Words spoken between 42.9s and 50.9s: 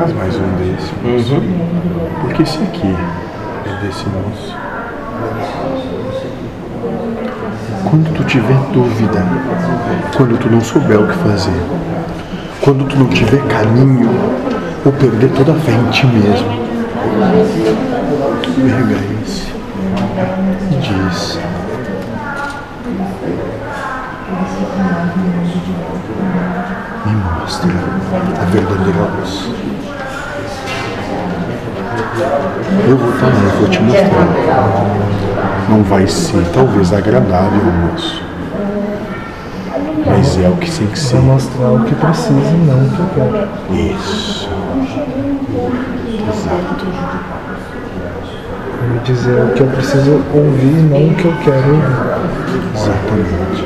que eu quero. Isso. Exato. Vai dizer o que eu preciso ouvir e